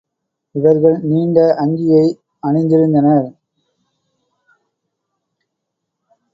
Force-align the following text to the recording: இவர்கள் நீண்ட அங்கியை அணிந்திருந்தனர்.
இவர்கள் 0.55 0.97
நீண்ட 1.01 1.39
அங்கியை 1.59 2.05
அணிந்திருந்தனர். 2.43 3.29